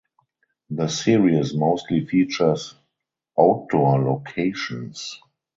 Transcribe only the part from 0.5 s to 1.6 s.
The series